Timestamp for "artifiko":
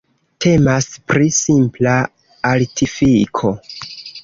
2.55-3.55